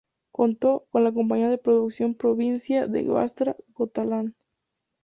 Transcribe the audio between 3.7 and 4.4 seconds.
Götaland".